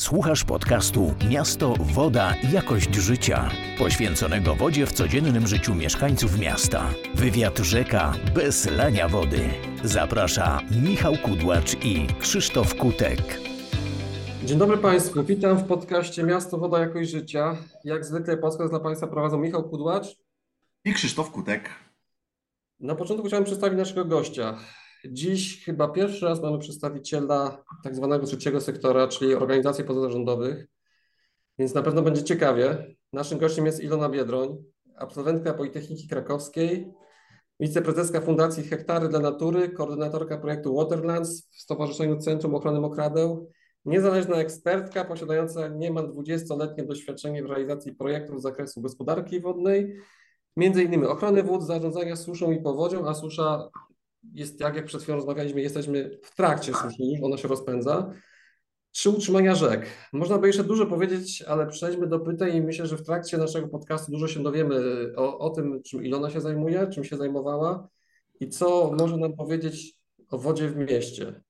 [0.00, 6.90] Słuchasz podcastu Miasto, Woda, Jakość Życia, poświęconego wodzie w codziennym życiu mieszkańców miasta.
[7.14, 9.40] Wywiad rzeka bez lania wody.
[9.84, 13.40] Zaprasza Michał Kudłacz i Krzysztof Kutek.
[14.44, 17.56] Dzień dobry Państwu, witam w podcaście Miasto, Woda, Jakość Życia.
[17.84, 20.06] Jak zwykle podcast dla Państwa prowadzą Michał Kudłacz
[20.84, 21.70] i Krzysztof Kutek.
[22.80, 24.58] Na początku chciałem przedstawić naszego gościa.
[25.08, 30.66] Dziś chyba pierwszy raz mamy przedstawiciela tak zwanego trzeciego sektora, czyli organizacji pozarządowych,
[31.58, 32.94] więc na pewno będzie ciekawie.
[33.12, 34.64] Naszym gościem jest Ilona Biedroń,
[34.96, 36.92] absolwentka Politechniki Krakowskiej,
[37.60, 43.50] wiceprezeska Fundacji Hektary dla Natury, koordynatorka projektu Waterlands w Stowarzyszeniu Centrum Ochrony Mokradeł,
[43.84, 49.96] niezależna ekspertka posiadająca niemal 20-letnie doświadczenie w realizacji projektów z zakresu gospodarki wodnej,
[50.56, 53.70] między innymi ochrony wód, zarządzania suszą i powodzią, a susza
[54.32, 58.12] jest tak, jak przed chwilą rozmawialiśmy, jesteśmy w trakcie suszy już, ona się rozpędza.
[58.92, 59.86] Trzy utrzymania rzek.
[60.12, 63.68] Można by jeszcze dużo powiedzieć, ale przejdźmy do pytań i myślę, że w trakcie naszego
[63.68, 67.88] podcastu dużo się dowiemy o, o tym, czym Ilona się zajmuje, czym się zajmowała
[68.40, 69.98] i co może nam powiedzieć
[70.30, 71.42] o wodzie w mieście.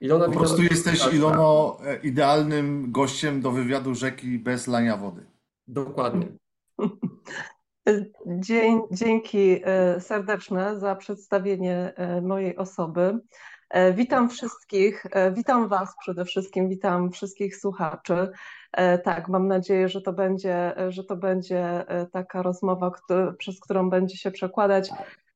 [0.00, 5.26] Ilona po prostu jesteś, Ilono, e, idealnym gościem do wywiadu rzeki bez lania wody.
[5.66, 6.26] Dokładnie.
[8.90, 13.18] Dzięki e, serdeczne za przedstawienie e, mojej osoby.
[13.70, 18.28] E, witam wszystkich, witam Was przede wszystkim, witam wszystkich słuchaczy.
[19.04, 22.90] Tak, mam nadzieję, że to będzie, że to będzie taka rozmowa,
[23.38, 24.90] przez którą będzie się przekładać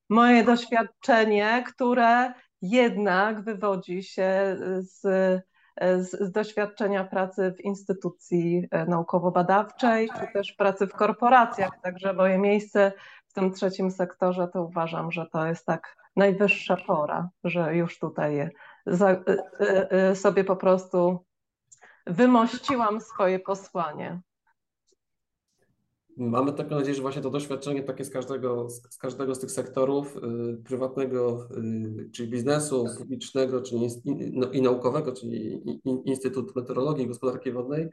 [0.08, 5.02] moje doświadczenie, które jednak wywodzi się z
[5.80, 11.80] z, z, doświadczenia pracy w instytucji e, naukowo-badawczej, czy też pracy w korporacjach.
[11.82, 12.92] Także moje miejsce
[13.26, 18.50] w tym trzecim sektorze to uważam, że to jest tak najwyższa pora, że już tutaj
[18.86, 19.20] za, e,
[19.90, 21.24] e, sobie po prostu
[22.06, 24.20] wymościłam swoje posłanie.
[26.16, 30.16] Mamy taką nadzieję, że właśnie to doświadczenie takie z każdego z, każdego z tych sektorów
[30.16, 33.88] y, prywatnego, y, czyli biznesu publicznego, czyli
[34.32, 35.62] no, i naukowego, czyli
[36.04, 37.88] Instytut Meteorologii i Gospodarki Wodnej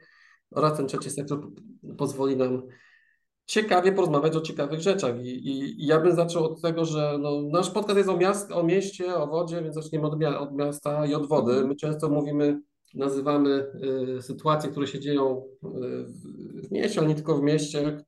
[0.50, 1.50] oraz ten trzeci sektor
[1.98, 2.62] pozwoli nam
[3.46, 5.24] ciekawie porozmawiać o ciekawych rzeczach.
[5.24, 8.52] I, i, i ja bym zaczął od tego, że no, nasz podcast jest o, miast,
[8.52, 11.64] o mieście, o wodzie, więc zaczniemy od, od miasta i od wody.
[11.64, 12.60] My często mówimy
[12.94, 13.66] nazywamy
[14.18, 15.68] y, sytuacje, które się dzieją y,
[16.62, 18.04] w mieście, ale nie tylko w mieście,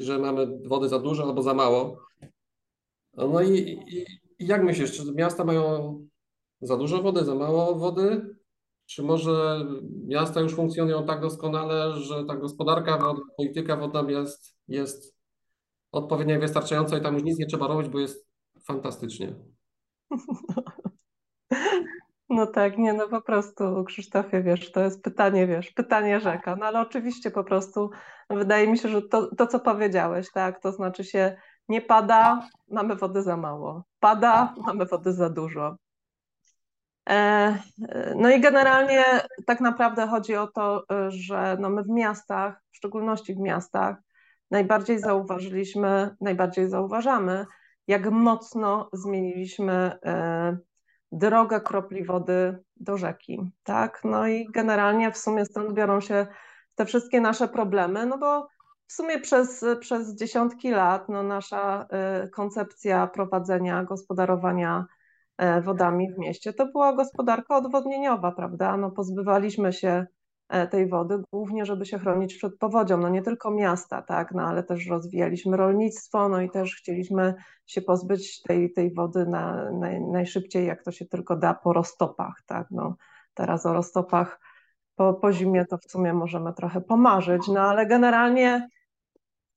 [0.00, 1.98] że mamy wody za dużo albo za mało.
[3.16, 3.98] No i, i,
[4.38, 5.98] i jak myślisz, czy miasta mają
[6.60, 8.36] za dużo wody, za mało wody?
[8.86, 9.66] Czy może
[10.06, 15.14] miasta już funkcjonują tak doskonale, że ta gospodarka wodna, polityka wodna jest, jest
[15.92, 18.28] odpowiednio wystarczająca i tam już nic nie trzeba robić, bo jest
[18.66, 19.34] fantastycznie?
[22.28, 26.66] No tak, nie, no po prostu Krzysztofie, wiesz, to jest pytanie, wiesz, pytanie rzeka, no
[26.66, 27.90] ale oczywiście po prostu
[28.30, 31.36] wydaje mi się, że to, to co powiedziałeś, tak, to znaczy się
[31.68, 35.76] nie pada, mamy wody za mało, pada, mamy wody za dużo.
[37.08, 37.58] E,
[38.16, 39.04] no i generalnie
[39.46, 43.96] tak naprawdę chodzi o to, że no my w miastach, w szczególności w miastach,
[44.50, 47.46] najbardziej zauważyliśmy, najbardziej zauważamy,
[47.86, 50.58] jak mocno zmieniliśmy e,
[51.14, 54.00] droga kropli wody do rzeki, tak?
[54.04, 56.26] No i generalnie w sumie stąd biorą się
[56.74, 58.48] te wszystkie nasze problemy, no bo
[58.86, 61.86] w sumie przez, przez dziesiątki lat no nasza
[62.24, 64.86] y, koncepcja prowadzenia gospodarowania
[65.42, 68.76] y, wodami w mieście to była gospodarka odwodnieniowa, prawda?
[68.76, 70.06] No pozbywaliśmy się
[70.70, 72.98] tej wody, głównie żeby się chronić przed powodzią.
[72.98, 77.34] No nie tylko miasta, tak, no ale też rozwijaliśmy rolnictwo, no i też chcieliśmy
[77.66, 82.42] się pozbyć tej, tej wody na, na, najszybciej, jak to się tylko da, po roztopach,
[82.46, 82.96] tak, no
[83.34, 84.40] teraz o roztopach
[84.96, 88.68] po, po zimie to w sumie możemy trochę pomarzyć, no ale generalnie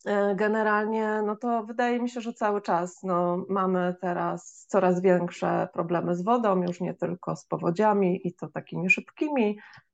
[0.05, 5.67] e, generalnie, no to wydaje mi się, że cały czas no, mamy teraz coraz większe
[5.73, 9.86] problemy z wodą, już nie tylko z powodziami i to takimi szybkimi, E,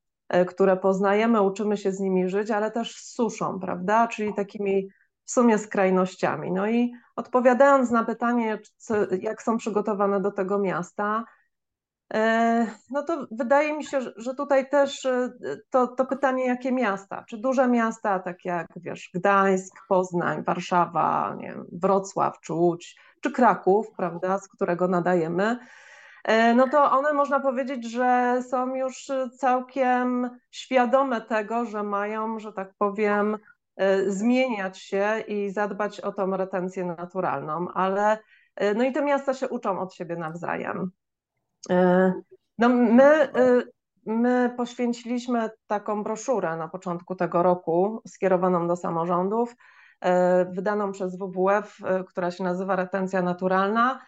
[0.47, 4.07] które poznajemy, uczymy się z nimi żyć, ale też z suszą, prawda?
[4.07, 4.89] Czyli takimi
[5.25, 6.51] w sumie skrajnościami.
[6.51, 8.59] No i odpowiadając na pytanie,
[9.21, 11.23] jak są przygotowane do tego miasta,
[12.13, 15.33] e, no to wydaje mi się, że tutaj też e,
[15.69, 17.23] to, to pytanie, jakie miasta?
[17.27, 23.31] Czy duże miasta, tak jak wiesz, Gdańsk, Poznań, Warszawa, nie wiem, Wrocław, czy Łódź, czy
[23.31, 25.59] Kraków, prawda, z którego nadajemy, E,
[26.55, 32.73] no to one można powiedzieć, że są już całkiem świadome tego, że mają, że tak
[32.77, 33.37] powiem,
[33.75, 38.17] e, zmieniać się i zadbać o tą retencję naturalną, ale
[38.55, 40.91] e, no i te miasta się uczą od siebie nawzajem.
[42.57, 43.29] No my
[44.05, 49.55] my poświęciliśmy taką broszurę na początku tego roku, skierowaną do samorządów,
[50.01, 54.01] e, wydaną przez WWF, e, która się nazywa Retencja Naturalna,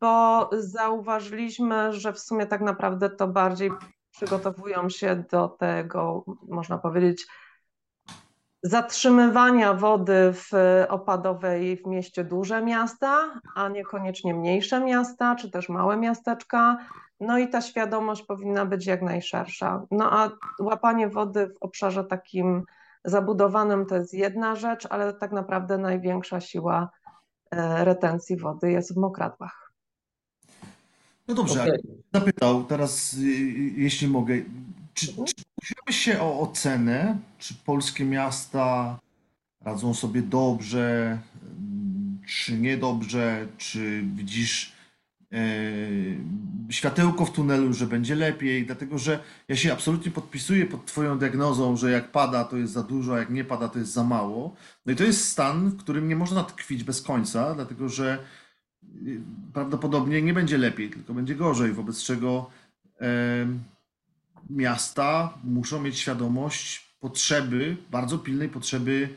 [0.00, 3.70] bo zauważyliśmy, że w sumie tak naprawdę to bardziej
[4.10, 7.26] przygotowują się do tego, można powiedzieć,
[8.62, 10.50] zatrzymywania wody w
[10.88, 16.76] opadowej w mieście duże miasta, a niekoniecznie mniejsze miasta, czy też małe miasteczka.
[17.20, 19.82] No i ta świadomość powinna być jak najszersza.
[19.90, 20.30] No a
[20.60, 22.64] łapanie wody w obszarze takim
[23.04, 26.90] zabudowanym to jest jedna rzecz, ale tak naprawdę największa siła
[27.84, 29.72] retencji wody jest w mokradłach.
[31.28, 31.78] No dobrze, okay.
[32.14, 34.34] zapytał teraz, y, y, jeśli mogę,
[34.94, 35.26] czy, mhm.
[35.86, 38.98] czy się o ocenę, czy polskie miasta
[39.60, 41.18] radzą sobie dobrze,
[42.26, 44.73] czy niedobrze, czy widzisz e,
[46.70, 51.76] światełko w tunelu, że będzie lepiej, dlatego że ja się absolutnie podpisuję pod Twoją diagnozą,
[51.76, 54.56] że jak pada, to jest za dużo, a jak nie pada, to jest za mało.
[54.86, 58.18] No i to jest stan, w którym nie można tkwić bez końca, dlatego że
[59.06, 59.20] y,
[59.52, 62.50] prawdopodobnie nie będzie lepiej, tylko będzie gorzej, wobec czego
[64.50, 69.08] miasta muszą mieć świadomość potrzeby, bardzo pilnej potrzeby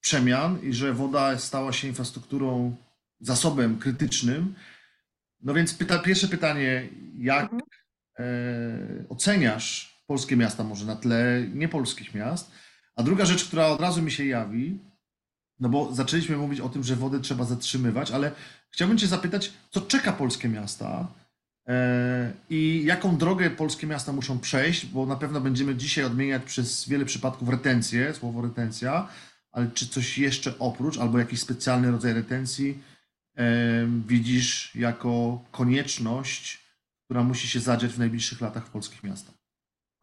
[0.00, 2.76] przemian i że woda stała się infrastrukturą,
[3.20, 4.54] zasobem krytycznym.
[5.42, 7.62] No więc pyta, pierwsze pytanie, jak mhm.
[8.18, 12.50] e, oceniasz polskie miasta może na tle niepolskich miast?
[12.96, 14.78] A druga rzecz, która od razu mi się jawi,
[15.60, 18.32] no bo zaczęliśmy mówić o tym, że wodę trzeba zatrzymywać, ale
[18.70, 21.08] chciałbym Cię zapytać, co czeka polskie miasta,
[21.68, 26.88] E, I jaką drogę polskie miasta muszą przejść, bo na pewno będziemy dzisiaj odmieniać przez
[26.88, 29.08] wiele przypadków retencję, słowo retencja,
[29.52, 32.78] ale czy coś jeszcze oprócz, albo jakiś specjalny rodzaj retencji
[34.06, 36.62] widzisz jako konieczność,
[37.04, 39.34] która musi się zadziać w najbliższych latach w polskich miastach?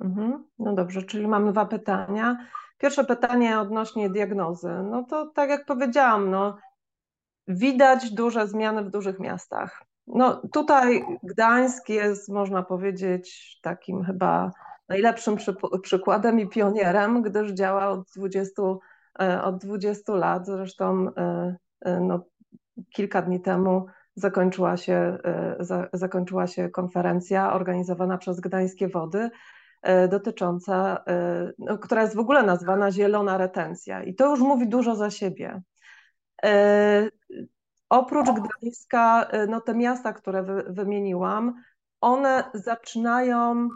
[0.01, 0.43] Mhm.
[0.59, 2.47] No dobrze, czyli mamy dwa pytania.
[2.77, 4.69] Pierwsze pytanie odnośnie diagnozy.
[4.91, 6.57] No to tak jak powiedziałam, no,
[7.47, 9.83] widać duże zmiany w dużych miastach.
[10.07, 14.51] No tutaj Gdańsk jest, można powiedzieć, takim chyba
[14.89, 18.61] najlepszym przy, przykładem i pionierem, gdyż działa od 20,
[19.21, 20.45] e, od 20 lat.
[20.45, 22.25] Zresztą e, e, no,
[22.93, 23.85] kilka dni temu
[24.15, 25.17] zakończyła się,
[25.93, 29.29] zakończyła się konferencja organizowana przez Gdańskie Wody
[30.09, 31.03] dotycząca,
[31.59, 35.61] no, która jest w ogóle nazwana zielona retencja i to już mówi dużo za siebie.
[37.89, 41.53] Oprócz Gdańska, no te miasta, które wy, wymieniłam,
[42.01, 43.69] one zaczynają,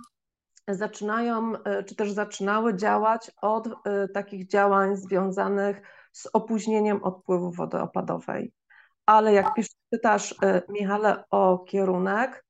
[0.68, 1.54] zaczynają,
[1.88, 3.70] czy też zaczynały działać od
[4.14, 8.54] takich działań związanych z opóźnieniem odpływu wody opadowej.
[9.06, 9.52] Ale jak
[9.90, 10.36] pytasz,
[10.70, 12.46] Michale, o kierunek,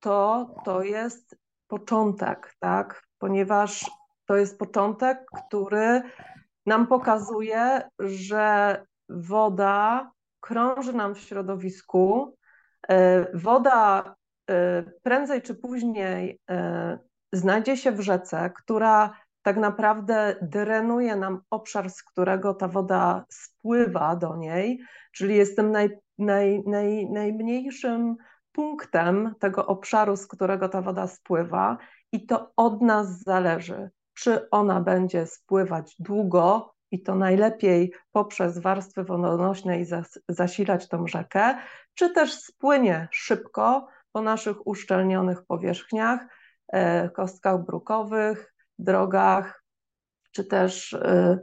[0.00, 3.02] to to jest początek, tak?
[3.18, 3.90] Ponieważ
[4.26, 6.02] to jest początek, który
[6.66, 10.10] nam pokazuje, że woda
[10.40, 12.36] krąży nam w środowisku.
[12.88, 14.14] E, woda
[14.50, 16.40] e, prędzej czy później
[17.32, 24.16] znajdzie się w rzece, która tak naprawdę drenuje nam obszar, z którego ta woda spływa
[24.16, 24.80] do niej,
[25.12, 28.16] czyli jest tym naj, naj, naj, najmniejszym
[28.52, 31.78] punktem tego obszaru, z którego ta woda spływa,
[32.12, 39.04] i to od nas zależy, czy ona będzie spływać długo, i to najlepiej poprzez warstwy
[39.04, 41.58] wodonośne i zas zasilać tą rzekę,
[41.94, 46.20] czy też spłynie szybko po naszych uszczelnionych powierzchniach,
[46.72, 49.62] e, kostkach brukowych, drogach,
[50.32, 51.38] czy też e,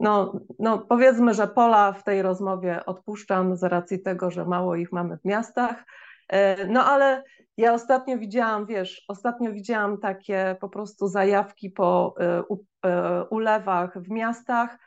[0.00, 4.92] no, no powiedzmy, że pola w tej rozmowie odpuszczam z racji tego, że mało ich
[4.92, 5.84] mamy w miastach,
[6.28, 7.22] e, no ale
[7.56, 12.14] ja ostatnio widziałam, wiesz, ostatnio widziałam takie po prostu zajawki po
[13.30, 14.78] ulewach w miastach,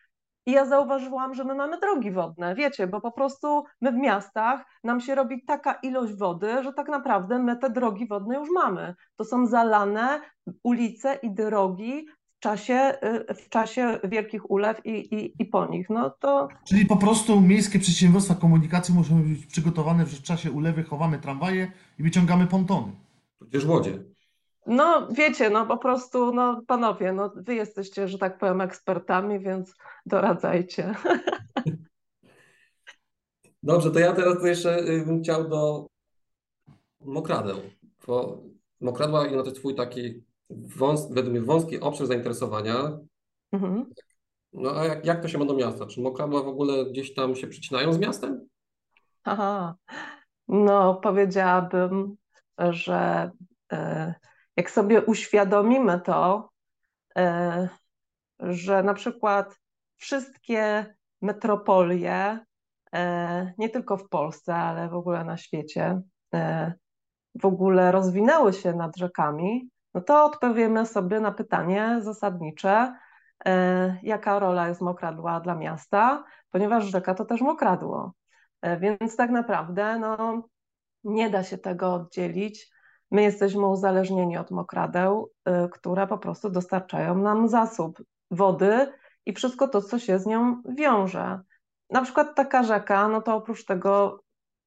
[0.49, 4.65] i ja zauważyłam, że my mamy drogi wodne, wiecie, bo po prostu my w miastach
[4.83, 8.95] nam się robi taka ilość wody, że tak naprawdę my te drogi wodne już mamy.
[9.15, 10.21] To są zalane
[10.63, 12.93] ulice i drogi w czasie,
[13.29, 15.89] y, w czasie wielkich ulew i, i, i po nich.
[15.89, 16.47] No to...
[16.67, 21.71] Czyli po prostu miejskie przedsiębiorstwa komunikacji muszą być przygotowane, że w czasie ulewy chowamy tramwaje
[21.99, 22.91] i wyciągamy pontony.
[23.39, 23.99] Tudzież łodzie.
[24.65, 29.75] No wiecie, no po prostu, no panowie, no wy jesteście, że tak powiem, ekspertami, więc
[30.05, 30.95] doradzajcie.
[33.63, 35.87] Dobrze, to ja teraz jeszcze y, bym chciał do
[36.99, 37.57] mokradeł,
[38.07, 38.43] bo
[38.81, 42.99] mokradła no to jest twój taki wąs, według mnie wąski obszar zainteresowania.
[43.51, 43.85] Mhm.
[44.53, 45.85] No a jak, jak to się ma do miasta?
[45.85, 48.47] Czy mokradła w ogóle gdzieś tam się przycinają z miastem?
[49.23, 49.75] Aha,
[50.47, 52.15] no powiedziałabym,
[52.57, 53.31] że...
[53.73, 54.28] Y
[54.59, 56.49] jak sobie uświadomimy to,
[57.17, 57.69] e,
[58.39, 59.59] że na przykład
[59.95, 62.39] wszystkie metropolie,
[62.93, 66.01] e, nie tylko w Polsce, ale w ogóle na świecie,
[66.33, 66.73] e,
[67.41, 72.95] w ogóle rozwinęły się nad rzekami, no to odpowiemy sobie na pytanie zasadnicze,
[74.03, 78.13] jaka rola jest mokradła dla miasta, ponieważ rzeka to też mokradło.
[78.79, 80.43] Więc tak naprawdę no,
[81.03, 82.71] nie da się tego oddzielić.
[83.11, 85.31] My jesteśmy uzależnieni od mokradeł,
[85.65, 88.91] y, które po prostu dostarczają nam zasób wody
[89.25, 91.39] i wszystko to, co się z nią wiąże.
[91.89, 94.23] Na przykład taka rzeka, no to oprócz tego,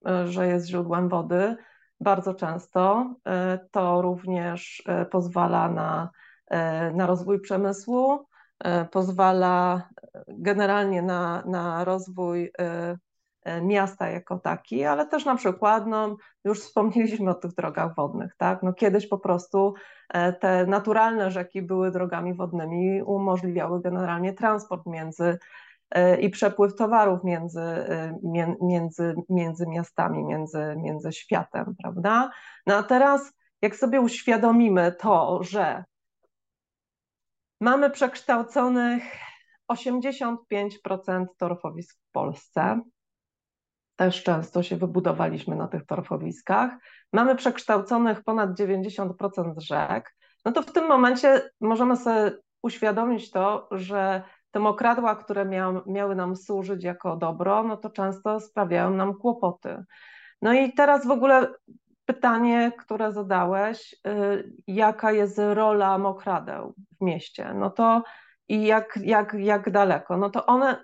[0.09, 1.57] y, że jest źródłem wody,
[2.01, 3.15] bardzo często
[3.55, 6.11] y, to również pozwala na,
[6.95, 8.27] na rozwój przemysłu,
[8.91, 9.89] pozwala
[10.29, 12.53] generalnie na, na rozwój
[13.63, 18.63] miasta jako taki, ale też na przykład, no, już wspomnieliśmy o tych drogach wodnych, tak?
[18.63, 19.75] No, kiedyś po prostu
[20.09, 25.39] e, te naturalne rzeki były drogami wodnymi, umożliwiały generalnie transport między
[25.91, 27.61] e, i przepływ towarów między,
[28.63, 32.31] między, między miastami, między, między światem, prawda?
[32.67, 33.33] No a teraz,
[33.63, 35.85] jak sobie uświadomimy to, że
[37.61, 39.03] mamy przekształconych
[39.73, 42.81] 85% torfowisk w Polsce,
[43.97, 46.71] też często się wybudowaliśmy na tych torfowiskach.
[47.13, 50.15] Mamy przekształconych ponad 90% rzek.
[50.45, 52.31] No to w tym momencie możemy sobie
[52.63, 58.41] uświadomić to, że te mokradła, które mia miały nam służyć jako dobro, no to często
[58.41, 59.85] sprawiają nam kłopoty.
[60.43, 61.47] No i teraz w ogóle
[62.05, 67.55] pytanie, które zadałeś, yy, jaka jest rola mokradeł w mieście?
[67.55, 68.03] No to
[68.49, 70.17] i jak, jak, jak daleko?
[70.17, 70.83] No to one,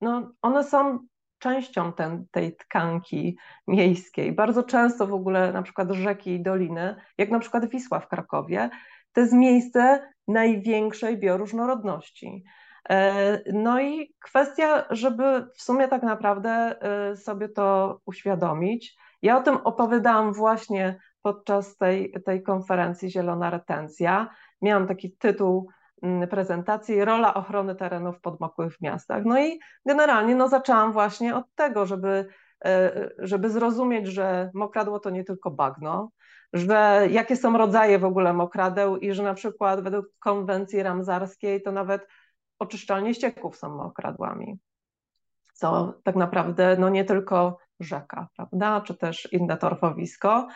[0.00, 0.98] no one są
[1.42, 4.32] częścią ten, tej tkanki miejskiej.
[4.32, 8.70] Bardzo często w ogóle na przykład rzeki i doliny, jak na przykład Wisła w Krakowie,
[9.12, 12.44] to jest miejsce największej bioróżnorodności.
[12.90, 18.96] E, no i kwestia, żeby w sumie tak naprawdę e, sobie to uświadomić.
[19.22, 24.28] Ja o tym opowiadałam właśnie podczas tej, tej konferencji Zielona Retencja.
[24.62, 25.68] Miałam taki tytuł
[26.30, 29.24] prezentacji rola ochrony terenów podmokłych w miastach.
[29.24, 32.26] No i generalnie no, zaczęłam właśnie od tego, żeby,
[32.64, 36.10] e, żeby zrozumieć, że mokradło to nie tylko bagno,
[36.52, 41.72] że jakie są rodzaje w ogóle mokradeł i że na przykład według konwencji ramzarskiej to
[41.72, 42.06] nawet
[42.58, 44.58] oczyszczalnie ścieków są mokradłami.
[45.54, 50.48] Co tak naprawdę no nie tylko rzeka, prawda, czy też inne torfowisko.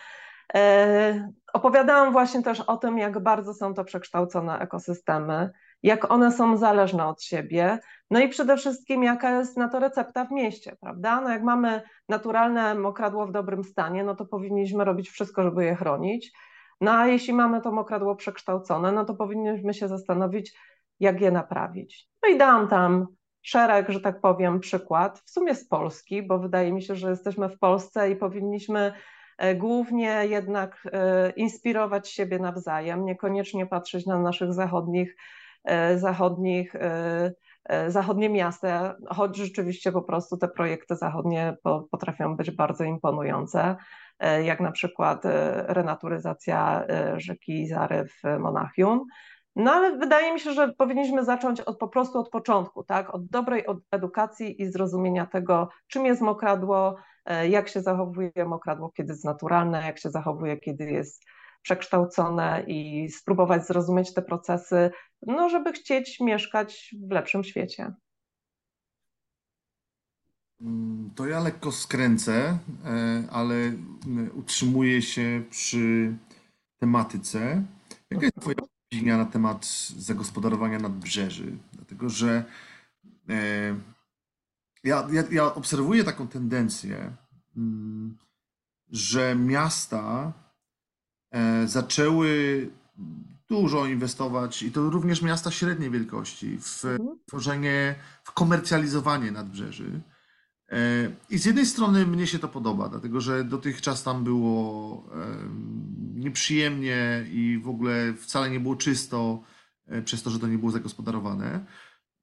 [0.54, 5.50] E, opowiadałam właśnie też o tym, jak bardzo są to przekształcone ekosystemy,
[5.82, 7.78] jak one są zależne od siebie,
[8.10, 11.20] no i przede wszystkim jaka jest na to recepta w mieście, prawda?
[11.20, 15.74] No jak mamy naturalne mokradło w dobrym stanie, no to powinniśmy robić wszystko, żeby je
[15.74, 16.32] chronić.
[16.80, 20.58] No a jeśli mamy to mokradło przekształcone, no to powinniśmy się zastanowić,
[21.00, 22.08] jak je naprawić.
[22.22, 23.06] No i dałam tam
[23.42, 27.48] szereg, że tak powiem, przykład, w sumie z Polski, bo wydaje mi się, że jesteśmy
[27.48, 28.92] w Polsce i powinniśmy
[29.54, 35.16] głównie jednak e, inspirować siebie nawzajem, niekoniecznie patrzeć na naszych zachodnich,
[35.64, 36.74] e, zachodnich
[37.88, 41.56] zachodnie miasta, choć rzeczywiście po prostu te projekty zachodnie
[41.90, 43.76] potrafią być bardzo imponujące,
[44.44, 45.22] jak na przykład
[45.66, 46.84] renaturyzacja
[47.16, 49.06] rzeki Zary w Monachium.
[49.56, 53.14] No ale wydaje mi się, że powinniśmy zacząć od, po prostu od początku, tak?
[53.14, 56.96] od dobrej edukacji i zrozumienia tego, czym jest mokradło,
[57.26, 61.24] E, jak się zachowuje mokradło, kiedy jest naturalne, jak się zachowuje, kiedy jest
[61.62, 64.90] przekształcone i spróbować zrozumieć te procesy,
[65.26, 67.92] no żeby chcieć mieszkać w lepszym świecie.
[70.60, 72.58] Mm, to ja lekko skręcę, e,
[73.30, 73.54] ale
[74.34, 76.16] utrzymuję się przy
[76.78, 77.62] tematyce.
[78.10, 78.56] Jaka jest Twoja
[78.96, 79.66] opinia na temat
[79.98, 81.56] zagospodarowania nadbrzeży?
[81.72, 82.44] Dlatego, że
[83.28, 83.76] e,
[84.84, 87.12] ja, ja, ja obserwuję taką tendencję,
[87.56, 88.16] mm,
[88.90, 90.32] że miasta
[91.30, 92.30] e, zaczęły
[93.48, 97.18] dużo inwestować, i to również miasta średniej wielkości, w mhm.
[97.26, 100.00] tworzenie, w komercjalizowanie nadbrzeży.
[100.68, 100.78] E,
[101.30, 105.04] I z jednej strony mnie się to podoba, dlatego że dotychczas tam było
[106.26, 109.42] nieprzyjemnie i w ogóle wcale nie było czysto,
[109.86, 111.64] e, przez to, że to nie było zagospodarowane.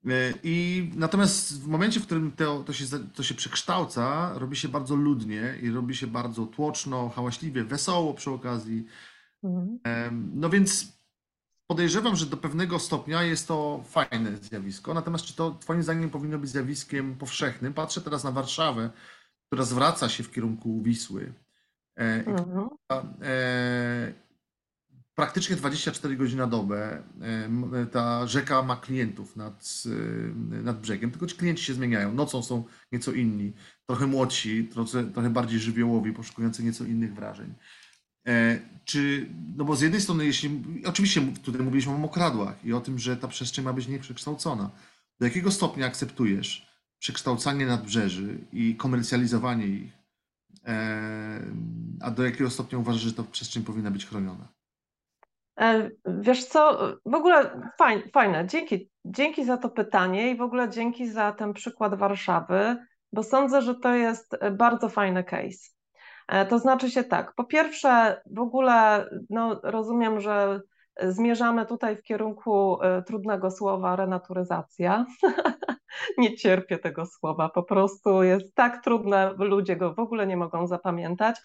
[0.06, 2.84] E, I natomiast w momencie, w którym to, to, się,
[3.14, 8.30] to się przekształca, robi się bardzo ludnie i robi się bardzo tłoczno, hałaśliwie, wesoło przy
[8.30, 8.86] okazji.
[9.42, 10.30] Mhm.
[10.34, 10.98] No więc
[11.66, 14.94] podejrzewam, że do pewnego stopnia jest to fajne zjawisko.
[14.94, 17.74] Natomiast czy to Twoim zdaniem powinno być zjawiskiem powszechnym?
[17.74, 18.90] Patrzę teraz na Warszawę,
[19.46, 21.32] która zwraca się w kierunku Wisły.
[21.96, 22.68] E, mhm.
[23.22, 24.12] e,
[25.14, 27.02] praktycznie 24 godziny na dobę
[27.92, 29.82] ta rzeka ma klientów nad,
[30.62, 32.14] nad brzegiem, tylko ci klienci się zmieniają.
[32.14, 33.52] Nocą są nieco inni,
[33.86, 37.54] trochę młodsi, trochę, trochę bardziej żywiołowi, poszukujący nieco innych wrażeń.
[38.26, 42.80] E, czy, no bo z jednej strony, jeśli, oczywiście tutaj mówiliśmy o mokradłach i o
[42.80, 44.70] tym, że ta przestrzeń ma być nieprzekształcona.
[45.18, 50.03] Do jakiego stopnia akceptujesz przekształcanie nadbrzeży i komercjalizowanie ich, e,
[52.00, 54.48] a do jakiego stopnia uważasz, że ta przestrzeń powinna być chroniona?
[55.60, 58.46] E, wiesz co, w ogóle fajne, fajne.
[58.46, 62.76] Dzięki, dzięki za to pytanie i w ogóle dzięki za ten przykład Warszawy,
[63.12, 65.70] bo sądzę, że to jest bardzo fajny case.
[66.28, 70.60] E, to znaczy się tak, po pierwsze, w ogóle no, rozumiem, że
[71.02, 75.06] zmierzamy tutaj w kierunku e, trudnego słowa renaturyzacja.
[76.18, 80.66] nie cierpię tego słowa, po prostu jest tak trudne, ludzie go w ogóle nie mogą
[80.66, 81.36] zapamiętać.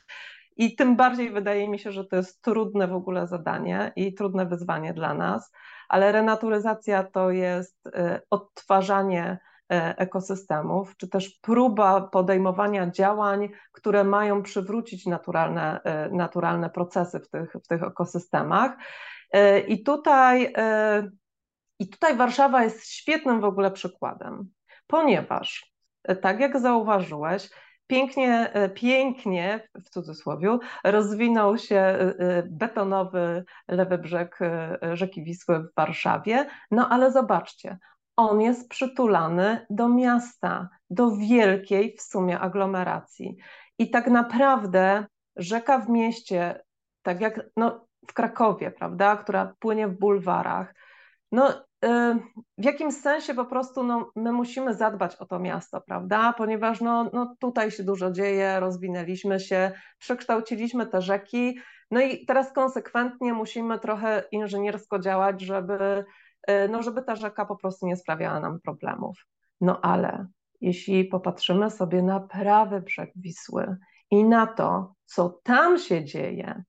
[0.57, 4.45] I tym bardziej wydaje mi się, że to jest trudne w ogóle zadanie i trudne
[4.45, 5.51] wyzwanie dla nas,
[5.89, 9.37] ale renaturyzacja to jest e, odtwarzanie
[9.71, 15.79] E, ekosystemów, czy też próba podejmowania działań, które mają przywrócić naturalne,
[16.11, 18.77] naturalne procesy w tych, w tych ekosystemach.
[19.31, 20.53] E, I tutaj,
[21.79, 24.49] I tutaj Warszawa jest świetnym w ogóle przykładem,
[24.87, 25.73] ponieważ,
[26.21, 27.49] tak jak zauważyłeś,
[27.87, 32.13] pięknie, pięknie w cudzysłowie rozwinął się
[32.45, 34.39] betonowy lewy brzeg
[34.93, 36.49] rzeki Wisły w Warszawie.
[36.71, 37.77] No ale zobaczcie,
[38.15, 43.37] on jest przytulany do miasta, do wielkiej w sumie aglomeracji.
[43.77, 45.05] I tak naprawdę
[45.35, 46.63] rzeka w mieście,
[47.01, 50.75] tak jak no, w Krakowie, prawda, która płynie w bulwarach,
[51.31, 51.51] no,
[51.85, 52.19] y,
[52.57, 56.33] w jakimś sensie po prostu no, my musimy zadbać o to miasto, prawda?
[56.37, 61.59] Ponieważ no, no, tutaj się dużo dzieje, rozwinęliśmy się, przekształciliśmy te rzeki,
[61.91, 66.05] no i teraz konsekwentnie musimy trochę inżyniersko działać, żeby
[66.47, 69.27] E, no żeby ta rzeka po prostu nie sprawiała nam problemów.
[69.61, 70.27] No ale
[70.61, 73.77] jeśli popatrzymy sobie na prawy brzeg Wisły
[74.11, 76.63] i na to, co tam się dzieje,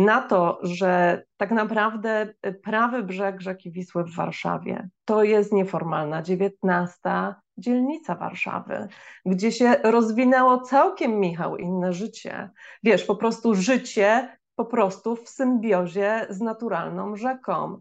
[0.00, 7.40] na to, że tak naprawdę prawy brzeg rzeki Wisły w Warszawie to jest nieformalna dziewiętnasta
[7.56, 8.88] dzielnica Warszawy,
[9.26, 12.50] gdzie się rozwinęło całkiem, Michał, inne życie.
[12.82, 17.80] Wiesz, po prostu życie po prostu w symbiozie z naturalną rzeką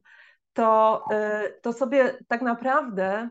[0.53, 3.29] to, y, to sobie tak naprawdę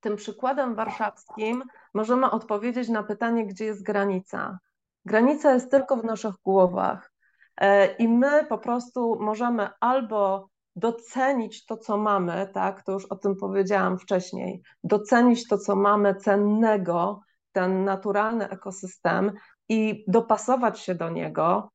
[0.00, 4.58] tym przykładem warszawskim możemy odpowiedzieć na pytanie, gdzie jest granica.
[5.04, 7.09] Granica jest tylko w naszych głowach.
[7.60, 13.16] E, I my po prostu możemy albo docenić to, co mamy, tak, to już o
[13.16, 17.20] tym powiedziałam wcześniej, docenić to, co mamy cennego,
[17.52, 19.32] ten naturalny ekosystem
[19.68, 21.70] i dopasować się do niego,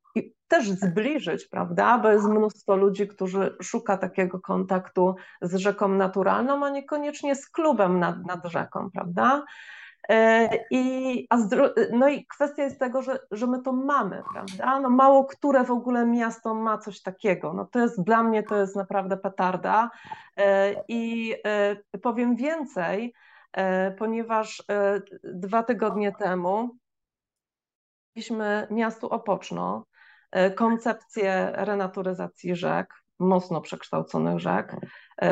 [0.47, 1.97] też zbliżyć, prawda?
[1.97, 7.99] Bo jest mnóstwo ludzi, którzy szuka takiego kontaktu z rzeką naturalną, a niekoniecznie z klubem
[7.99, 9.45] nad, nad rzeką, prawda?
[10.09, 11.37] E, I, a
[11.91, 14.79] no i kwestia jest tego, że, że my to mamy, prawda?
[14.79, 17.53] No mało które w ogóle miasto ma coś takiego.
[17.53, 19.89] No to jest dla mnie to jest naprawdę petarda.
[20.37, 23.13] E, I e, powiem więcej,
[23.97, 24.63] ponieważ
[25.23, 26.77] dwa tygodnie temu
[28.15, 29.85] mieliśmy miastu Opoczno,
[30.55, 34.75] koncepcję renaturyzacji rzek, mocno przekształconych rzek,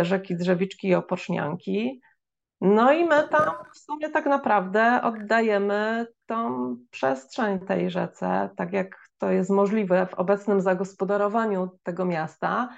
[0.01, 2.01] rzeki Drzewiczki i Opocznianki.
[2.63, 8.95] No i my tam w sumie tak naprawdę oddajemy tą przestrzeń tej rzece, tak jak
[9.17, 12.69] to jest możliwe w obecnym zagospodarowaniu tego miasta,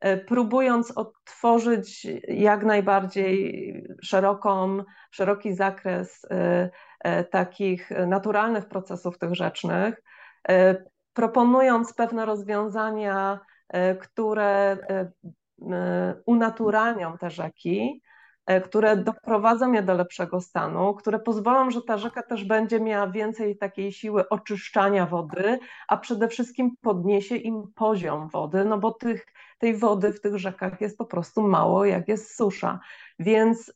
[0.00, 6.26] e, próbując odtworzyć jak najbardziej szeroką, szeroki zakres
[7.30, 10.02] takich naturalnych procesów tych rzecznych,
[11.16, 15.10] proponując pewne rozwiązania, e, które e,
[15.72, 18.02] e, unaturalnią te rzeki,
[18.64, 23.58] które doprowadzą je do lepszego stanu, które pozwolą, że ta rzeka też będzie miała więcej
[23.58, 29.26] takiej siły oczyszczania wody, a przede wszystkim podniesie im poziom wody, no bo tych,
[29.58, 32.80] tej wody w tych rzekach jest po prostu mało, jak jest susza.
[33.18, 33.72] Więc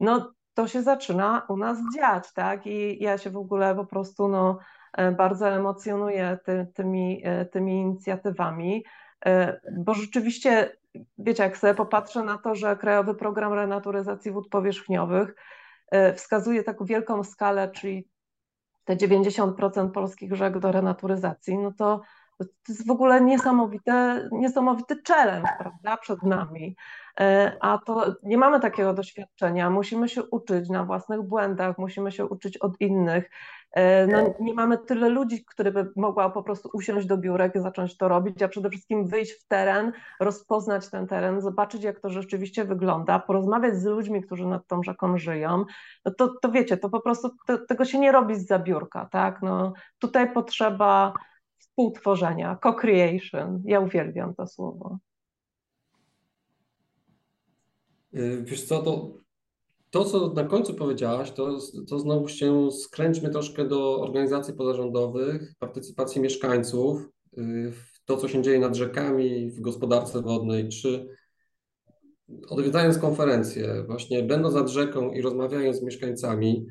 [0.00, 2.66] no, to się zaczyna u nas dziać, tak?
[2.66, 4.58] I ja się w ogóle po prostu no,
[4.92, 8.84] E, bardzo emocjonuje ty, tymi, e, tymi inicjatywami,
[9.26, 10.76] e, bo rzeczywiście,
[11.18, 15.34] wiecie, jak sobie popatrzę na to, że Krajowy Program Renaturyzacji Wód Powierzchniowych
[16.16, 18.08] wskazuje taką wielką skalę, czyli
[18.84, 22.00] te 90% polskich rzek do renaturyzacji, no to
[22.38, 26.76] to jest w ogóle niesamowite, niesamowity challenge, prawda, przed nami.
[27.60, 29.70] A to nie mamy takiego doświadczenia.
[29.70, 33.30] Musimy się uczyć na własnych błędach, musimy się uczyć od innych.
[33.72, 37.60] E, no, nie mamy tyle ludzi, które by mogła po prostu usiąść do biurek i
[37.60, 42.10] zacząć to robić, a przede wszystkim wyjść w teren, rozpoznać ten teren, zobaczyć, jak to
[42.10, 45.64] rzeczywiście wygląda, porozmawiać z ludźmi, którzy nad tą rzeką żyją.
[46.04, 49.08] No to, to wiecie, to po prostu to, tego się nie robi z za biurka,
[49.12, 49.42] tak?
[49.42, 51.14] No, tutaj potrzeba
[51.58, 53.62] współtworzenia, co-creation.
[53.64, 54.98] Ja uwielbiam to słowo.
[58.14, 59.21] Y, wiesz co, to,
[59.92, 66.20] to co na końcu powiedziałaś, to, to znowu się skręćmy troszkę do organizacji pozarządowych, partycypacji
[66.20, 71.08] mieszkańców, y, w to, co się dzieje nad rzekami, w gospodarce wodnej, czy
[72.48, 76.66] odwiedzając konferencję, właśnie będąc nad rzeką i rozmawiając z mieszkańcami,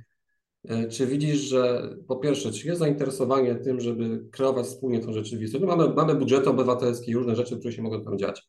[0.72, 5.64] y, czy widzisz, że po pierwsze, czy jest zainteresowanie tym, żeby kreować wspólnie tą rzeczywistość?
[5.66, 8.48] No mamy, mamy budżety obywatelskie różne rzeczy, które się mogą tam dziać.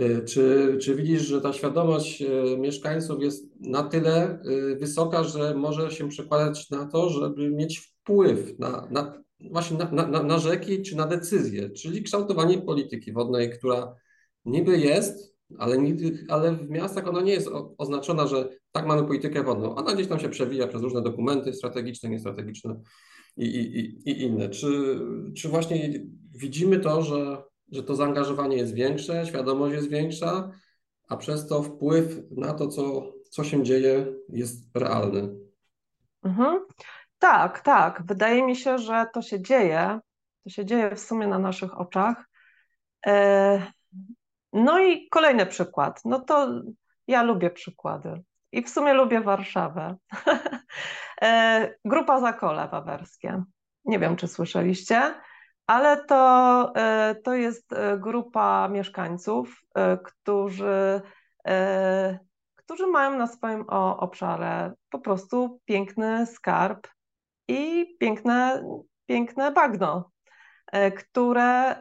[0.00, 5.54] Y, czy, czy widzisz, że ta świadomość y, mieszkańców jest na tyle y, wysoka, że
[5.54, 10.82] może się przekładać na to, żeby mieć wpływ na, na właśnie na, na, na rzeki
[10.82, 13.94] czy na decyzje, czyli kształtowanie polityki wodnej, która
[14.44, 19.42] niby jest, ale, nigdy, ale w miastach ona nie jest oznaczona, że tak mamy politykę
[19.42, 19.74] wodną.
[19.74, 22.80] Ona gdzieś tam się przewija przez różne dokumenty strategiczne, niestrategiczne
[23.36, 24.48] i, i, i, i inne.
[24.48, 25.00] Czy,
[25.36, 27.42] czy właśnie widzimy to, że
[27.72, 30.50] że to zaangażowanie jest większe, świadomość jest większa,
[31.08, 35.28] a przez to wpływ na to, co, co się dzieje, jest realny.
[36.24, 36.60] Mhm.
[37.18, 38.02] Tak, tak.
[38.06, 40.00] Wydaje mi się, że to się dzieje.
[40.44, 42.28] To się dzieje w sumie na naszych oczach.
[43.06, 43.62] E,
[44.52, 46.00] no i kolejny przykład.
[46.04, 46.62] No to
[47.06, 48.22] ja lubię przykłady.
[48.52, 49.96] I w sumie lubię Warszawę.
[51.22, 53.42] E, grupa Zakole Wawerskie.
[53.84, 55.14] Nie wiem, czy słyszeliście
[55.66, 61.00] ale to, e, to jest e, grupa mieszkańców, e, którzy,
[62.56, 66.88] którzy mają na swoim obszarze po prostu piękny skarb
[67.48, 68.64] i piękne,
[69.06, 70.10] piękne bagno,
[70.96, 71.76] które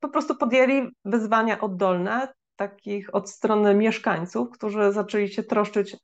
[0.00, 5.96] po prostu podjęli wyzwania oddolne, takich od strony mieszkańców, którzy zaczęli się troszczyć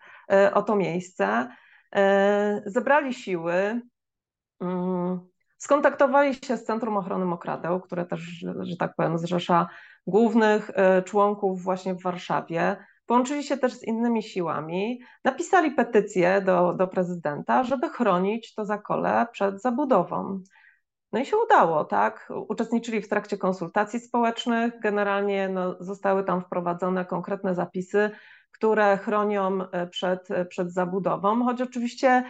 [0.54, 1.48] o to miejsce,
[2.66, 3.80] zebrali siły,
[4.60, 5.20] mm,
[5.64, 8.20] Skontaktowali się z Centrum Ochrony Mokradeł, które też,
[8.60, 9.68] że tak powiem, zrzesza
[10.06, 12.76] głównych e, członków właśnie w Warszawie.
[13.06, 19.26] Połączyli się też z innymi siłami, napisali petycję do, do prezydenta, żeby chronić to zakole
[19.32, 20.40] przed zabudową.
[21.12, 22.32] No i się udało, tak?
[22.48, 24.80] Uczestniczyli w trakcie konsultacji społecznych.
[24.80, 28.10] Generalnie no, zostały tam wprowadzone konkretne zapisy,
[28.50, 32.24] które chronią e, przed, przed zabudową, choć oczywiście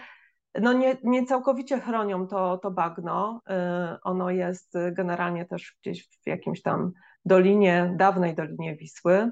[0.60, 3.42] no nie, nie całkowicie chronią to, to bagno.
[3.50, 6.92] Y, ono jest generalnie też gdzieś w jakimś tam
[7.24, 9.30] dolinie, dawnej dolinie Wisły.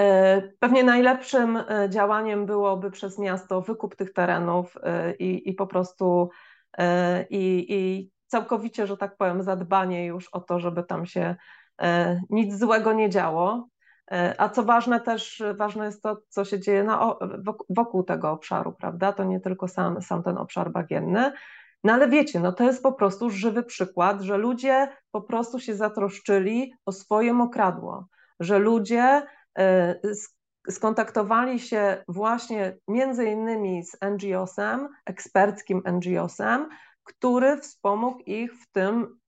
[0.00, 4.74] Y, pewnie najlepszym y, działaniem byłoby przez miasto wykup tych terenów
[5.18, 6.30] i, i po prostu
[7.30, 11.36] i, i całkowicie, że tak powiem, zadbanie już o to, żeby tam się
[12.30, 13.68] nic złego nie działo.
[14.12, 17.16] E, a co ważne też, ważne jest to, co się dzieje na,
[17.68, 19.12] wokół tego obszaru, prawda?
[19.12, 21.32] To nie tylko sam, sam ten obszar bagienny.
[21.84, 25.74] No ale wiecie, no to jest po prostu żywy przykład, że ludzie po prostu się
[25.74, 28.06] zatroszczyli o swoje mokradło,
[28.40, 29.22] że ludzie
[29.58, 30.00] e,
[30.70, 36.68] skontaktowali się właśnie między innymi z NGOsem, eksperckim NGOsem,
[37.04, 39.19] który wspomógł ich w tym,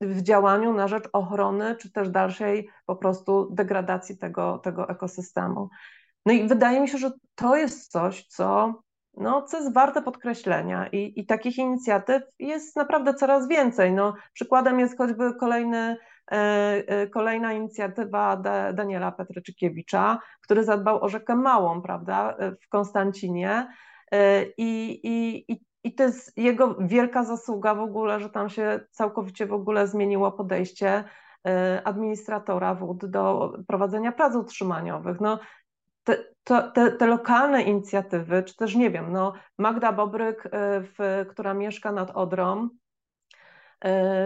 [0.00, 5.68] w, działaniu na rzecz ochrony, czy też dalszej po prostu degradacji tego, tego ekosystemu.
[6.26, 8.74] No i wydaje mi się, że to jest coś, co,
[9.16, 13.92] no, co jest warte podkreślenia i, i takich inicjatyw jest naprawdę coraz więcej.
[13.92, 15.96] No, przykładem jest choćby kolejny,
[16.32, 16.36] e,
[16.86, 18.42] e, kolejna inicjatywa
[18.74, 23.68] Daniela Petryczykiewicza, który zadbał o rzekę Małą, prawda, w Konstancinie.
[24.12, 28.80] E, I, i, i i to jest jego wielka zasługa w ogóle, że tam się
[28.90, 31.04] całkowicie w ogóle zmieniło podejście
[31.46, 35.20] e, administratora wód do prowadzenia prac utrzymaniowych.
[35.20, 35.38] No,
[36.04, 41.54] te, te, te, lokalne inicjatywy, czy też nie wiem, no Magda Bobryk, e, w, która
[41.54, 42.68] mieszka nad Odrą, e,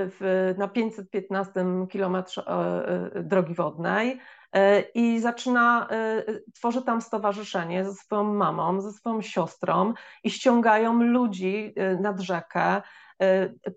[0.08, 2.44] w, na 515 kilometrze
[3.14, 4.20] drogi wodnej,
[4.94, 11.72] i zaczyna, e, tworzy tam stowarzyszenie ze swoją mamą, ze swoją siostrą i ściągają ludzi
[11.76, 12.82] e, nad rzekę,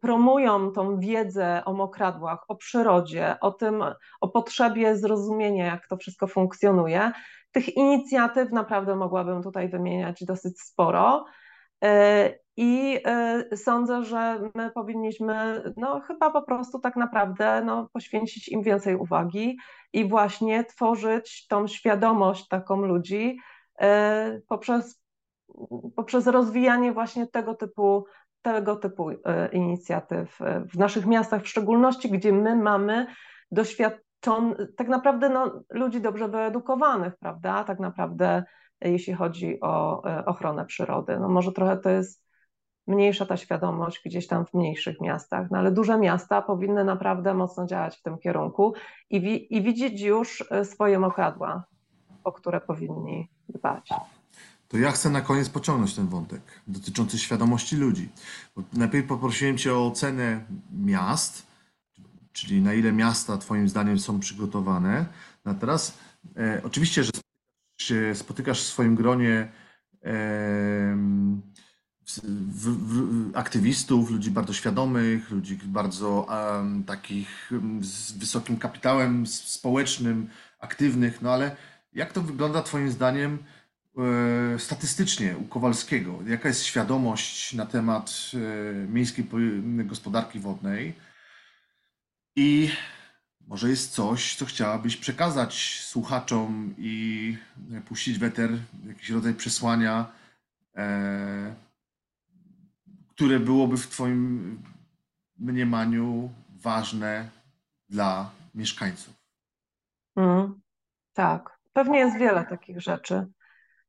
[0.01, 3.83] promują tą wiedzę o mokradłach, o przyrodzie, o tym,
[4.21, 7.11] o potrzebie zrozumienia, jak to wszystko funkcjonuje.
[7.51, 11.25] Tych inicjatyw naprawdę mogłabym tutaj wymieniać dosyć sporo.
[12.57, 12.99] I
[13.55, 19.57] sądzę, że my powinniśmy no, chyba po prostu tak naprawdę no, poświęcić im więcej uwagi
[19.93, 23.37] i właśnie tworzyć tą świadomość taką ludzi
[23.79, 25.01] e, poprzez
[25.95, 28.05] poprzez rozwijanie właśnie tego typu,
[28.41, 29.09] tego typu
[29.51, 30.39] inicjatyw
[30.73, 33.07] w naszych miastach, w szczególności, gdzie my mamy
[33.51, 37.63] doświadczon, tak naprawdę no, ludzi dobrze wyedukowanych, prawda?
[37.63, 38.43] Tak naprawdę,
[38.81, 41.19] jeśli chodzi o ochronę przyrody.
[41.19, 42.27] No może trochę to jest
[42.87, 47.65] mniejsza ta świadomość gdzieś tam w mniejszych miastach, no ale duże miasta powinny naprawdę mocno
[47.67, 48.73] działać w tym kierunku
[49.09, 51.63] i, wi i widzieć już e, swoje mokradła,
[52.23, 53.89] o które powinni dbać.
[54.67, 58.09] To ja chcę na koniec pociągnąć ten wątek dotyczący świadomości ludzi.
[58.55, 61.47] Bo najpierw poprosiłem Cię o ocenę miast,
[62.33, 65.05] czyli na ile miasta Twoim zdaniem są przygotowane.
[65.45, 65.97] A teraz
[66.37, 67.11] e, oczywiście, że
[67.77, 69.51] spotykasz, spotykasz w swoim gronie
[70.03, 70.07] e,
[72.05, 81.21] w, w, aktywistów, ludzi bardzo świadomych, ludzi bardzo um, takich z wysokim kapitałem społecznym, aktywnych,
[81.21, 81.55] no ale
[81.93, 83.37] jak to wygląda Twoim zdaniem
[83.97, 86.19] e, statystycznie u Kowalskiego?
[86.27, 89.27] Jaka jest świadomość na temat e, miejskiej
[89.85, 90.93] gospodarki wodnej?
[92.35, 92.71] I
[93.47, 97.37] może jest coś, co chciałabyś przekazać słuchaczom i
[97.87, 98.49] puścić weter,
[98.87, 100.05] jakiś rodzaj przesłania,
[100.75, 101.55] e,
[103.09, 104.57] które byłoby w Twoim
[105.39, 106.29] mniemaniu
[106.61, 107.29] ważne
[107.89, 109.13] dla mieszkańców?
[110.15, 110.61] Mm,
[111.13, 113.27] tak, pewnie jest wiele takich rzeczy,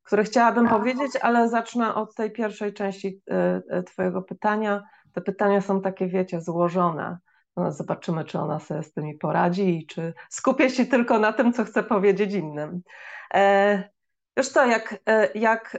[0.03, 4.83] które chciałabym powiedzieć, ale zacznę od tej pierwszej części e, e, Twojego pytania.
[5.13, 7.17] Te pytania są takie, wiecie, złożone.
[7.59, 11.53] No, zobaczymy, czy ona sobie z tymi poradzi i czy skupię się tylko na tym,
[11.53, 12.81] co chcę powiedzieć innym.
[13.33, 13.83] E,
[14.37, 14.99] wiesz co, jak,
[15.35, 15.77] jak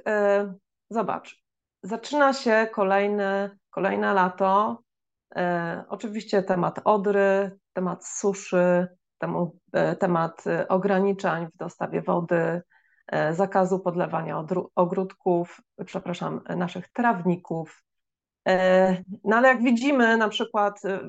[0.91, 1.43] zobacz,
[1.83, 4.83] zaczyna się kolejne, kolejne lato.
[5.37, 8.87] E, oczywiście temat odry, temat suszy,
[9.19, 12.63] temu, e, temat ograniczeń w dostawie wody,
[13.07, 17.85] e, zakazu podlewania ogródków, przepraszam, naszych trawników.
[18.49, 21.01] E, no ale jak widzimy, na przykład e,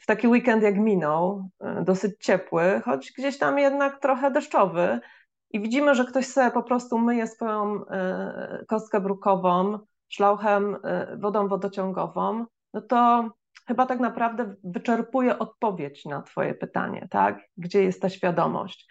[0.00, 5.00] w taki weekend jak minął, e, dosyć ciepły, choć gdzieś tam jednak trochę deszczowy,
[5.50, 11.48] i widzimy, że ktoś sobie po prostu myje swoją e, kostkę brukową szlauchem, e, wodą
[11.48, 13.30] wodociągową, no to
[13.66, 17.40] chyba tak naprawdę wyczerpuje odpowiedź na Twoje pytanie, tak?
[17.56, 18.88] Gdzie jest ta świadomość?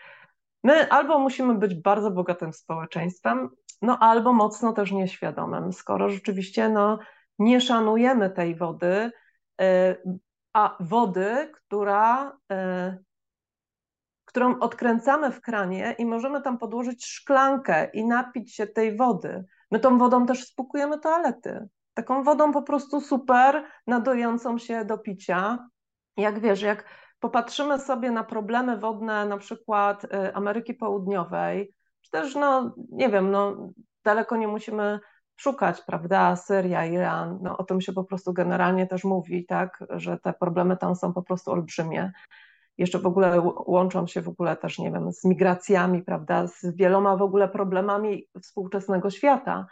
[0.63, 3.50] My albo musimy być bardzo bogatym społeczeństwem,
[3.82, 7.00] no albo mocno też nieświadomym, skoro rzeczywiście no,
[7.39, 9.12] nie szanujemy tej wody,
[10.54, 12.38] a wody, która
[14.28, 19.46] którą odkręcamy w kranie i możemy tam podłożyć szklankę i napić się tej wody.
[19.72, 21.67] My tą wodą też spłukujemy toalety.
[21.93, 25.67] Taką wodą po prostu super, nadającą się do picia.
[26.17, 26.84] Jak wiesz, jak
[27.20, 33.32] popatrzymy sobie na problemy wodne na przykład y, Ameryki Południowej, czy też, no nie wiem,
[33.32, 33.70] no
[34.04, 35.00] daleko nie musimy
[35.38, 40.17] szukać, prawda, Syria, Iran, no o tym się po prostu generalnie też mówi, tak, że
[40.17, 42.12] te problemy tam są po prostu olbrzymie
[42.78, 47.17] jeszcze w ogóle łączą się w ogóle też, nie wiem, z migracjami, prawda, z wieloma
[47.17, 49.65] w ogóle problemami współczesnego świata.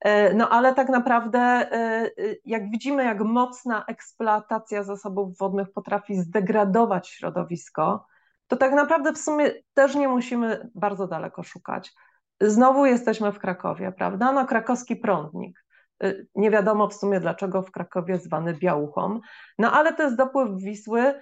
[0.00, 2.10] E, no ale tak naprawdę, e,
[2.44, 8.06] jak widzimy, jak mocna eksploatacja zasobów wodnych potrafi zdegradować środowisko,
[8.46, 11.94] to tak naprawdę w sumie też nie musimy bardzo daleko szukać.
[12.40, 14.32] Znowu jesteśmy w Krakowie, prawda?
[14.32, 15.64] No, krakowski prądnik.
[16.02, 19.20] E, nie wiadomo w sumie dlaczego w Krakowie zwany Białuchą,
[19.58, 21.14] no ale to jest dopływ Wisły,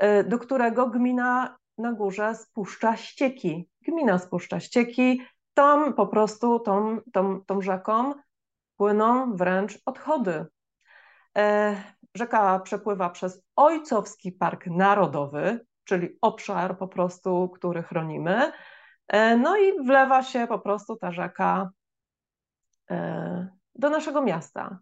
[0.00, 3.68] E, do którego gmina na górze spuszcza ścieki.
[3.88, 5.22] Gmina spuszcza ścieki,
[5.54, 8.14] tam po prostu tą, tą, tą rzeką
[8.76, 10.46] płyną wręcz odchody.
[11.38, 11.76] E,
[12.14, 18.52] rzeka przepływa przez Ojcowski Park Narodowy, czyli obszar po prostu, który chronimy.
[19.10, 21.70] E, no i wlewa się po prostu ta rzeka
[23.74, 24.78] do naszego miasta.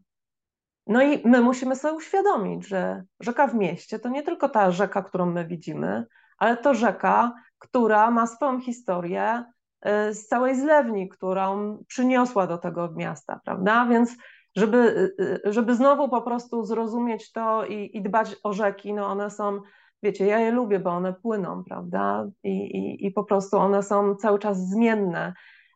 [0.86, 5.02] No i my musimy sobie uświadomić, że rzeka w mieście to nie tylko ta rzeka,
[5.02, 6.06] którą my widzimy,
[6.38, 9.44] ale to rzeka, która ma swoją historię
[9.86, 13.86] y, z całej zlewni, którą przyniosła do tego miasta, prawda?
[13.86, 14.16] Więc
[14.56, 15.14] żeby,
[15.44, 19.60] żeby znowu po prostu zrozumieć to i, i dbać o rzeki, no one są,
[20.02, 22.26] wiecie, ja je lubię, bo one płyną, prawda?
[22.42, 25.32] I, i, i po prostu one są cały czas zmienne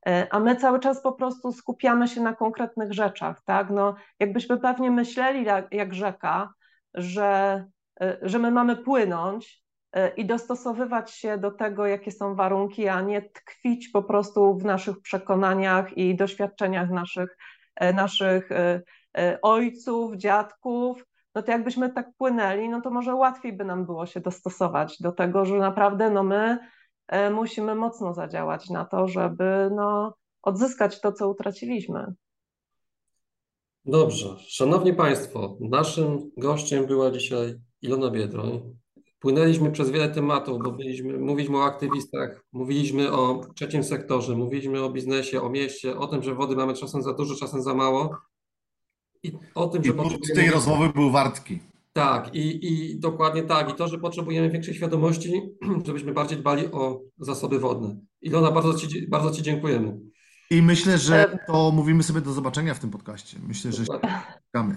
[0.06, 3.70] E, a my cały czas po prostu skupiamy się na konkretnych rzeczach, tak?
[3.70, 6.54] No, jakbyśmy pewnie myśleli jak, jak rzeka,
[6.94, 7.64] że,
[8.00, 13.00] e, że my mamy płynąć e, i dostosowywać się do tego, jakie są warunki, a
[13.00, 17.36] nie tkwić po prostu w naszych przekonaniach i doświadczeniach naszych,
[17.94, 18.48] naszych
[19.42, 24.20] ojców, dziadków, no to jakbyśmy tak płynęli, no to może łatwiej by nam było się
[24.20, 26.58] dostosować do tego, że naprawdę no my
[27.12, 32.14] E, musimy mocno zadziałać na to, żeby no, odzyskać to, co utraciliśmy.
[33.84, 34.36] Dobrze.
[34.38, 38.76] Szanowni Państwo, naszym gościem była dzisiaj Ilona Biedroń.
[39.18, 44.90] Płynęliśmy przez wiele tematów, bo byliśmy, mówiliśmy o aktywistach, mówiliśmy o trzecim sektorze, mówiliśmy o
[44.90, 48.16] biznesie, o mieście, o tym, że wody mamy czasem za dużo, czasem za mało.
[49.22, 50.40] I o tym, I że potrzebujemy...
[50.40, 51.58] tej rozmowy był wartki.
[51.92, 53.70] Tak, i, i dokładnie tak.
[53.70, 55.42] I to, że potrzebujemy większej świadomości,
[55.86, 57.96] żebyśmy bardziej dbali o zasoby wodne.
[58.22, 59.98] Ilona, bardzo Ci, bardzo ci dziękujemy.
[60.50, 63.38] I myślę, że to mówimy sobie do zobaczenia w tym podcaście.
[63.48, 64.76] Myślę, że się spotkamy.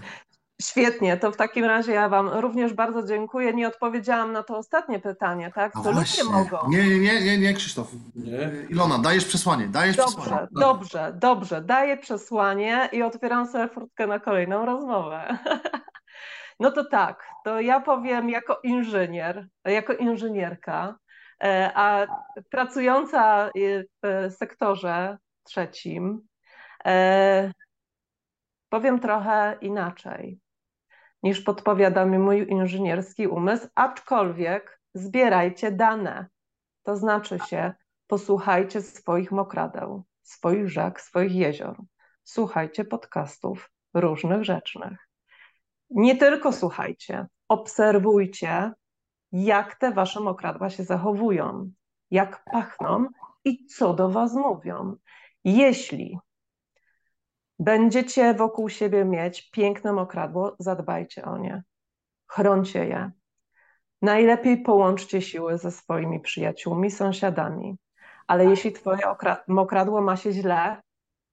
[0.62, 3.54] Świetnie, to w takim razie ja Wam również bardzo dziękuję.
[3.54, 5.72] Nie odpowiedziałam na to ostatnie pytanie, tak?
[5.76, 6.58] A Co ludzie mogą?
[6.70, 7.92] Nie, nie, nie, nie, nie, Krzysztof.
[8.16, 8.52] Nie?
[8.70, 10.30] Ilona, dajesz przesłanie, dajesz przesłanie.
[10.30, 11.62] Dobrze, dobrze, dobrze.
[11.62, 15.28] Daję przesłanie i otwieram sobie furtkę na kolejną rozmowę.
[16.60, 20.96] No to tak, to ja powiem jako inżynier, jako inżynierka,
[21.44, 22.08] e, a
[22.50, 23.50] pracująca
[24.04, 26.28] w sektorze trzecim,
[26.86, 27.52] e,
[28.70, 30.40] powiem trochę inaczej
[31.26, 36.28] niż podpowiada mi mój inżynierski umysł, aczkolwiek zbierajcie dane.
[36.84, 37.74] To znaczy się,
[38.08, 41.76] posłuchajcie swoich mokradeł, swoich rzek, swoich jezior.
[42.24, 45.10] Słuchajcie podcastów różnych rzecznych.
[45.90, 48.72] Nie tylko słuchajcie, obserwujcie,
[49.32, 51.72] jak te wasze mokradła się zachowują,
[52.12, 53.08] jak pachną
[53.46, 54.96] i co do was mówią.
[55.44, 56.20] Jeśli
[57.60, 61.64] będziecie wokół siebie mieć piękne mokradło, zadbajcie o nie,
[62.28, 63.12] chroncie je.
[64.02, 67.78] Najlepiej połączcie siły ze swoimi przyjaciółmi, sąsiadami.
[68.28, 69.00] Ale jeśli twoje
[69.48, 70.82] mokradło ma się źle,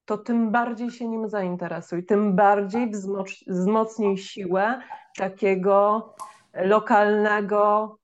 [0.05, 4.81] to tym bardziej się nim zainteresuj, tym bardziej wzmoc wzmocnij siłę
[5.17, 6.15] takiego
[6.55, 7.99] lokalnego,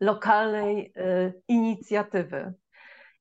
[0.00, 2.54] lokalnej y, inicjatywy.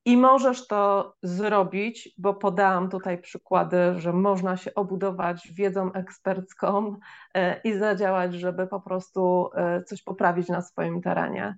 [0.08, 7.40] I możesz to zrobić, bo podałam tutaj przykłady, że można się obudować wiedzą ekspercką y,
[7.64, 11.58] i zadziałać, żeby po prostu y, coś poprawić na swoim terenie.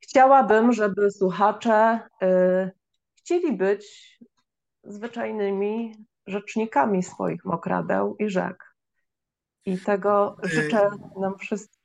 [0.00, 2.70] Chciałabym, żeby słuchacze y,
[3.14, 4.18] chcieli być
[4.84, 5.94] zwyczajnymi
[6.26, 8.74] rzecznikami swoich mokradeł i rzek.
[9.64, 11.75] I tego życzę nam wszystkim.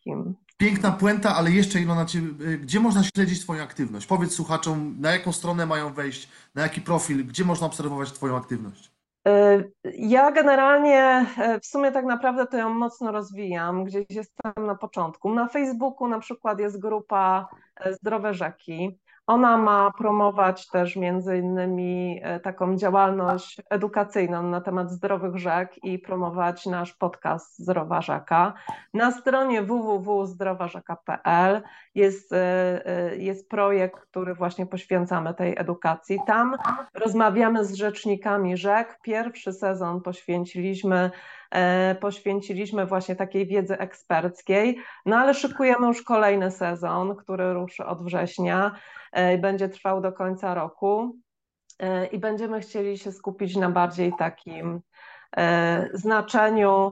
[0.58, 4.08] Piękna puenta, ale jeszcze Ilona, ciebie, gdzie można śledzić Twoją aktywność?
[4.08, 8.92] Powiedz słuchaczom, na jaką stronę mają wejść, na jaki profil, gdzie można obserwować Twoją aktywność?
[9.98, 11.26] Ja generalnie
[11.62, 15.34] w sumie tak naprawdę to ją mocno rozwijam, gdzieś jestem na początku.
[15.34, 17.50] Na Facebooku na przykład jest grupa
[17.92, 19.00] Zdrowe Rzeki.
[19.28, 26.00] Ona ma promować też między innymi e, taką działalność edukacyjną na temat zdrowych rzek i
[26.00, 28.54] promować nasz podcast Zdrowa Rzeka.
[28.94, 31.62] Na stronie www.zdrowarzeka.pl
[31.96, 32.38] jest, e,
[32.86, 36.20] e, jest projekt, który właśnie poświęcamy tej edukacji.
[36.28, 36.56] Tam
[36.94, 39.00] rozmawiamy z rzecznikami rzek.
[39.04, 41.12] Pierwszy sezon poświęciliśmy
[42.00, 48.76] poświęciliśmy właśnie takiej wiedzy eksperckiej, no ale szykujemy już kolejny sezon, który ruszy od września.
[49.12, 51.16] E, będzie trwał do końca roku
[51.80, 54.82] e, i będziemy chcieli się skupić na bardziej takim
[55.38, 56.92] e, znaczeniu,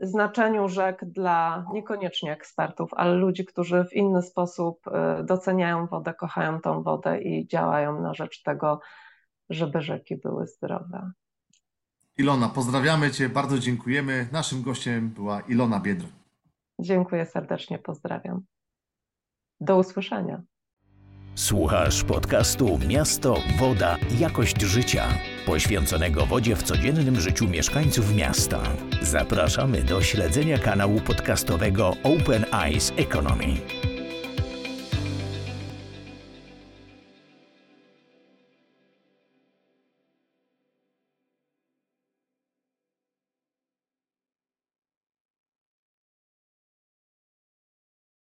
[0.00, 4.80] znaczeniu rzek dla niekoniecznie ekspertów, ale ludzi, którzy w inny sposób
[5.22, 8.80] doceniają wodę, kochają tą wodę i działają na rzecz tego,
[9.48, 11.10] żeby rzeki były zdrowe.
[12.18, 14.28] Ilona, pozdrawiamy Cię, bardzo dziękujemy.
[14.32, 16.10] Naszym gościem była Ilona Biedroń.
[16.80, 18.40] Dziękuję serdecznie, pozdrawiam.
[19.60, 20.42] Do usłyszenia.
[21.34, 25.08] Słuchasz podcastu Miasto, Woda, Jakość Życia,
[25.46, 28.62] poświęconego wodzie w codziennym życiu mieszkańców miasta.
[29.02, 33.46] Zapraszamy do śledzenia kanału podcastowego Open Eyes Economy.